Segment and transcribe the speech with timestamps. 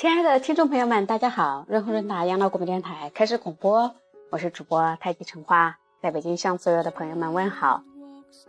[0.00, 1.66] 亲爱的听众朋友们，大家好！
[1.68, 3.94] 润和润达养老广播电台开始广播，
[4.30, 7.82] 我是主播太极橙花，在北京向所有的朋友们问好。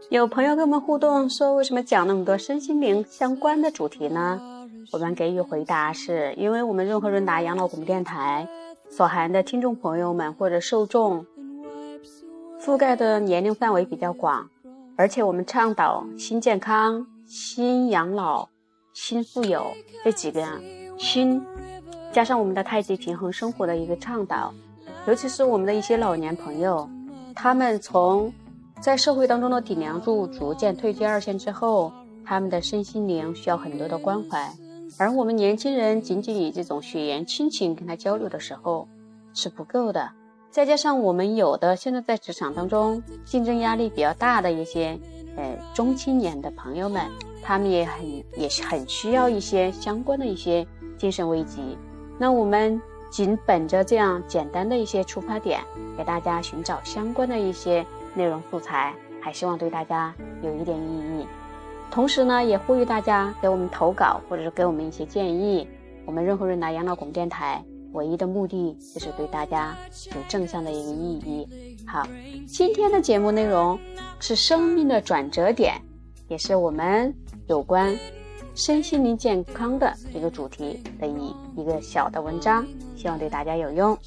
[0.10, 4.40] 有朋友跟我们互动说，为什么讲那么多身心灵相关的主题呢？
[4.94, 8.48] 我们给予回答是，因为我们润和润达养老广播电台
[8.90, 11.26] 所含的听众朋友们或者受众
[12.62, 14.50] 覆盖的年龄范围比较广，
[14.96, 18.48] 而且我们倡导新健康、新养老、
[18.94, 19.74] 新富有
[20.06, 20.48] 这几个。
[21.02, 21.44] 心，
[22.14, 24.54] 加上我们的太极平衡生活的一个倡导，
[25.08, 26.88] 尤其是我们的一些老年朋友，
[27.36, 28.32] 他们从
[28.80, 31.92] 在社会当中的顶梁柱逐渐退居二线之后，
[32.24, 34.54] 他们的身心灵需要很多的关怀，
[35.00, 38.88] 而我们年轻人仅仅以这种血缘亲情跟他交流的时候
[39.34, 40.08] 是不够的。
[40.52, 45.00] 再加上我们有的现在在职场当中竞争压力比较大的一些
[45.36, 47.04] 呃中青年的朋友们，
[47.42, 50.64] 他们也很也是很需要一些相关的一些。
[51.02, 51.76] 精神危机，
[52.20, 55.60] 那我们仅本着这样简单的一些出发点，
[55.98, 60.14] 给大家寻找相关的一些内容素材，还希望对大家
[60.44, 61.26] 有一点意义。
[61.90, 65.68] 同时呢，也呼吁大家给我们投稿，或者是给我们一些建议。
[66.06, 69.76] 我们任何人来养老广电台唯一的目的就是对大家
[70.12, 71.78] 有正向的一个意义。
[71.88, 72.08] 好，
[72.48, 73.76] 今天的节目内容
[74.20, 75.82] 是生命的转折点，
[76.28, 77.12] 也是我们
[77.48, 77.98] 有关。
[78.54, 83.98] 身心灵健康的一个主题的一一个小的文章，希望对大家有用。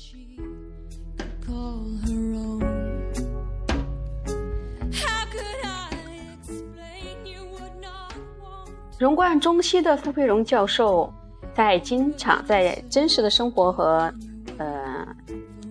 [8.97, 11.13] 融贯中西的傅佩荣教授，
[11.53, 14.13] 在经常在真实的生活和
[14.57, 15.07] 呃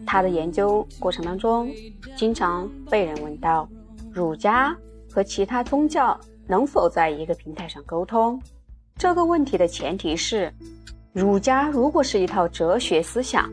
[0.05, 1.71] 他的研究过程当中，
[2.17, 3.67] 经常被人问到：
[4.11, 4.75] 儒家
[5.09, 8.39] 和其他宗教能否在一个平台上沟通？
[8.97, 10.53] 这个问题的前提是，
[11.11, 13.49] 儒家如果是一套哲学思想，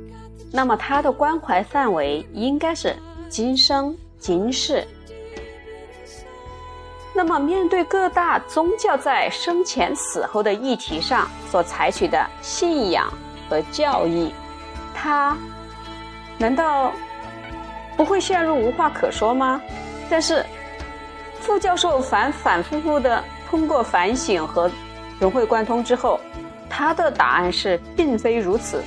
[0.52, 2.94] 那么它的关怀范围应该是
[3.28, 4.86] 今生今世。
[7.12, 13.12] 那么，面对各大宗教在生前死后的议题上所采取的信仰
[13.48, 14.32] 和教义，
[14.94, 15.36] 它
[16.38, 16.92] 难道
[17.96, 19.60] 不会陷入无话可说吗？
[20.08, 20.46] 但是，
[21.40, 24.70] 傅教授反反复复的通过反省和。
[25.20, 26.18] 融会贯通之后，
[26.68, 28.82] 他的答案是并非如此，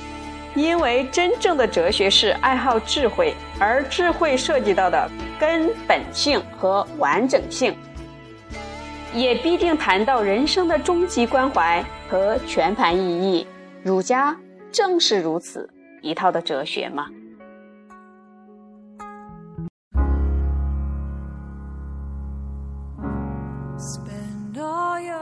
[0.54, 7.74] 因为真正的哲学是爱好智慧，而智慧涉及到的根本性和完整性，
[9.14, 13.46] 也必定谈到人生的终极关怀和全盘意义。
[13.82, 14.36] 儒家
[14.72, 15.70] 正是如此
[16.02, 17.06] 一套的哲学吗？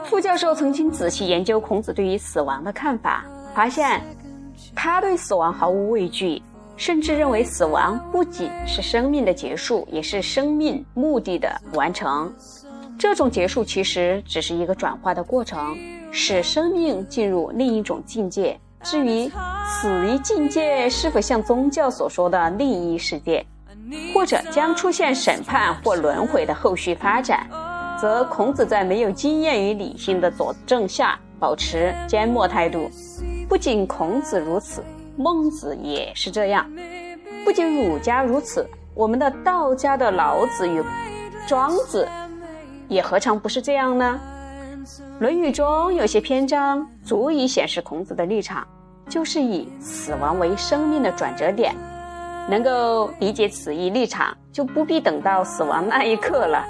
[0.05, 4.01] 傅教授曾经仔细研究孔子对于死亡的看法，发现
[4.75, 6.41] 他对死亡毫无畏惧，
[6.75, 12.33] 甚至认为死亡不仅是生命的结束，也是生命目的的完成。
[12.99, 15.75] 这种结束其实只是一个转化的过程，
[16.11, 18.59] 使生命进入另一种境界。
[18.83, 19.31] 至于
[19.65, 23.45] 死于境界是否像宗教所说的另一世界，
[24.13, 27.47] 或者将出现审判或轮回的后续发展。
[28.03, 32.91] 则孔子在没有经验与理性的佐证下，保持缄默态度。
[33.47, 34.83] 不仅孔子如此，
[35.15, 36.69] 孟子也是这样。
[37.45, 40.83] 不仅儒家如此，我们的道家的老子与
[41.47, 42.05] 庄子，
[42.89, 44.19] 也何尝不是这样呢？
[45.21, 48.67] 《论语》中有些篇章足以显示孔子的立场，
[49.07, 51.73] 就是以死亡为生命的转折点。
[52.49, 56.67] 能够理解此一立场，就不必等到死亡那一刻了。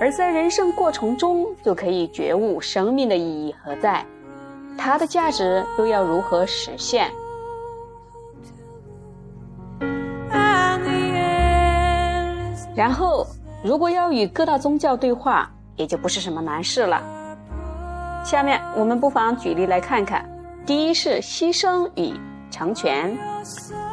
[0.00, 4.04] 而在人生过程中，就可以觉悟生命的意义何在，
[4.76, 7.10] 它的价值又要如何实现。
[12.76, 13.24] 然后，
[13.62, 17.00] 如果要与各大宗教对话，也就不是什么难事了。
[18.24, 20.28] 下面我们不妨举例来看看。
[20.66, 22.12] 第一是牺牲与
[22.50, 23.16] 成全。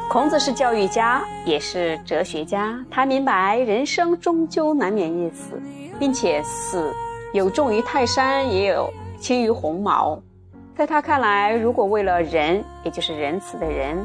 [0.09, 5.61] 孔子是教育家，也是哲学家，他明白人生终究难免一死。
[6.01, 6.91] 并且死
[7.31, 10.19] 有重于泰山，也有轻于鸿毛。
[10.75, 14.03] 在他看来，如果为了仁，也就是仁慈的人，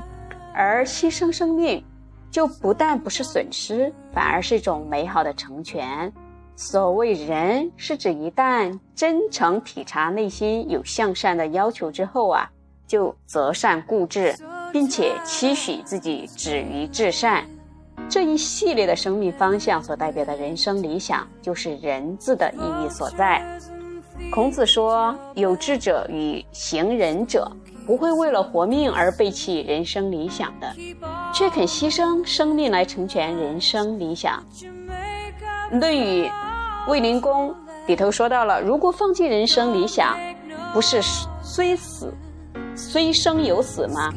[0.53, 1.83] 而牺牲生命，
[2.31, 6.13] 就不但不是损失，反而是一种美好的成全。
[6.55, 12.47] 所谓仁，是指一旦真诚体察内心有向善的要求之后啊，
[12.87, 14.35] 就择善固执，
[14.71, 17.47] 并且期许自己止于至善。
[18.09, 23.45] 这一系列的生命方向所代表的人生理想，就是“仁”字的意义所在。
[24.33, 27.51] 孔子说：“有志者与行仁者，
[27.85, 30.73] 不会为了活命而背弃人生理想的，
[31.35, 34.43] 却肯牺牲生命来成全人生理想。
[35.79, 36.27] 《论语·
[36.89, 37.51] 卫灵公》
[37.87, 40.17] 里头说到了，如果放弃人生理想，
[40.73, 41.03] 不是
[41.43, 42.15] 虽死，
[42.75, 44.13] 虽生有死吗？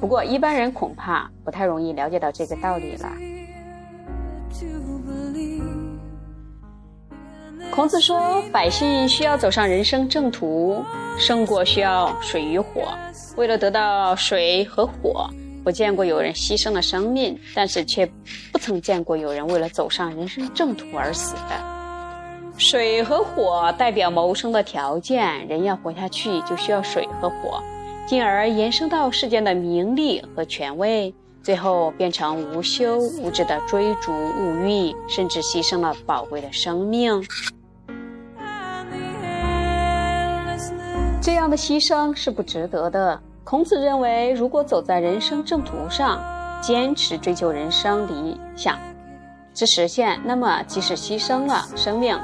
[0.00, 3.10] 不过一般人恐怕不太容易了解到这个道理了。
[7.78, 10.82] 孔子说：“百姓需要走上人生正途，
[11.16, 12.88] 胜过需要水与火。
[13.36, 15.30] 为了得到水和火，
[15.64, 18.04] 我见过有人牺牲了生命，但是却
[18.50, 22.58] 不曾见过有人为了走上人生正途而死的。
[22.58, 27.62] 水和火代表谋生的条件，人要活下去就需要水和火，
[28.08, 37.24] 进而延伸到世间的名利和权位。”最后变成无休无止的追逐物欲，甚至牺牲了宝贵的生命。
[41.20, 43.20] 这样的牺牲是不值得的。
[43.44, 46.20] 孔子认为，如果走在人生正途上，
[46.62, 48.78] 坚持追求人生理想
[49.52, 52.18] 之实现，那么即使牺牲了生命，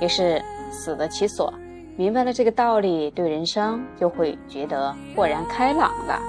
[0.00, 1.52] 也是死得其所。
[1.96, 6.20] 明白了这个道理，对人生就会觉得豁然开朗了。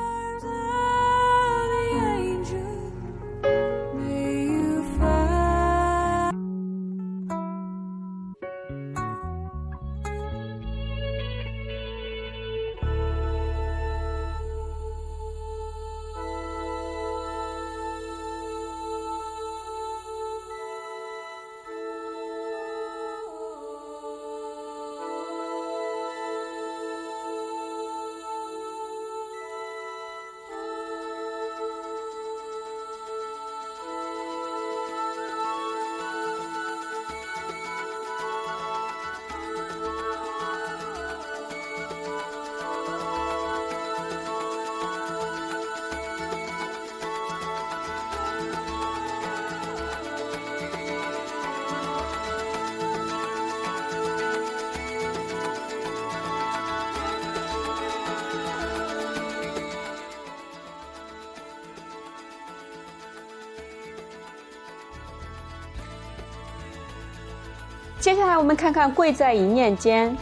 [68.00, 70.16] 接下来我们看看“贵在一念间”。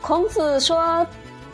[0.00, 1.06] 孔子说：“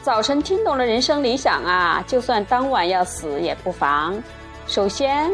[0.03, 4.21] 早晨听懂了人生理想啊，就算当晚要死也不妨。
[4.67, 5.31] 首先，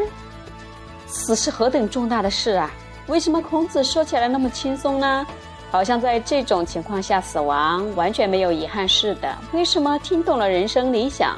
[1.07, 2.71] 死是何等重大的事啊！
[3.07, 5.25] 为什么孔子说起来那么轻松呢？
[5.71, 9.37] 好像在这种情况下死亡完全没有遗憾似的。
[9.51, 11.37] 为什么听懂了人生理想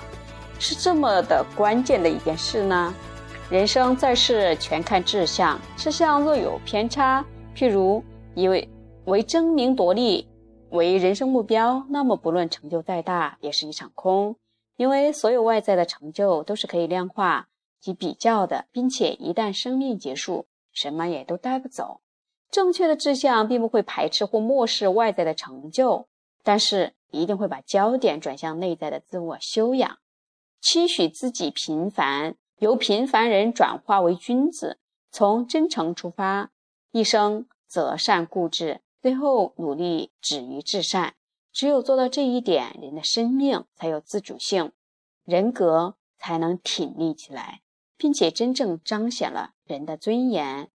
[0.59, 2.93] 是这么的关键的一件事呢？
[3.49, 7.23] 人生在世全看志向，志向若有偏差。”
[7.55, 8.03] 譬如
[8.35, 8.67] 以为
[9.05, 10.27] 为争名夺利
[10.69, 14.35] 为人生目标，那么不论成就再大，也是一场空。
[14.75, 17.47] 因为所有外在的成就都是可以量化
[17.79, 22.01] 及比较的，并且一旦生命结束，什么也都带不走。
[22.49, 26.07] 正确的志向并不会排斥或漠视外在的成就，
[26.43, 29.99] 但是一定会把焦点转向内在的自我修养，
[30.59, 34.79] 期许自己平凡，由平凡人转化为君子，
[35.11, 36.49] 从真诚出发。
[36.93, 41.15] 一生择善固执，最后努力止于至善。
[41.51, 44.71] 只有做到这一点，人的生命才有自主性，
[45.25, 47.61] 人格才能挺立起来，
[47.97, 50.69] 并且真正彰显了人的尊严。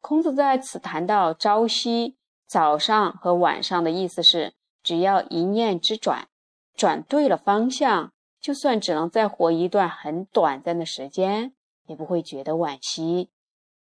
[0.00, 2.16] 孔子在此谈到朝夕、
[2.46, 4.54] 早上和晚上的意思是，
[4.84, 6.28] 只要一念之转，
[6.76, 11.52] 转对了方向，就算只能再活一段很短暂的时间，
[11.86, 13.30] 也不会觉得惋惜。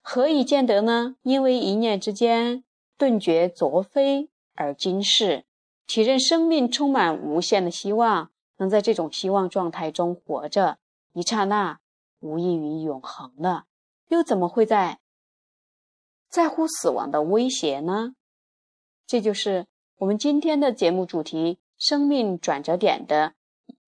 [0.02, 1.16] 何以见得呢？
[1.22, 2.64] 因为一念之间
[2.96, 5.44] 顿觉昨非而今是，
[5.86, 10.78] 体认生命充满无限的希望，能在这种希望状态中活着，
[11.12, 11.80] 一刹那
[12.20, 13.66] 无异于永恒了，
[14.08, 15.00] 又怎么会在
[16.28, 18.14] 在乎死亡的威胁呢？
[19.06, 19.66] 这就是
[19.98, 23.34] 我们今天的节目主题：生命转折点的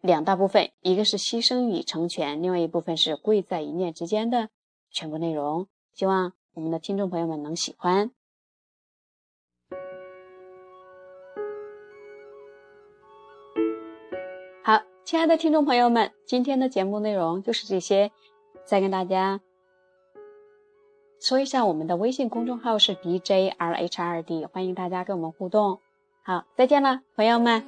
[0.01, 4.51] 两大部分，一个是牺牲与成全，另外一部分是贵在一念之间的
[4.91, 5.69] 全部内容。
[5.95, 8.11] 希望我们的听众朋友们能喜欢。
[14.65, 18.11] 好，亲爱的听众朋友们，今天的节目内容就是这些。
[18.65, 19.41] 再跟大家
[21.21, 25.81] 说一下，我们的微信公众号是 D J R H R D，欢迎大家跟我们互动。
[26.23, 27.65] 好，再见了，朋友们。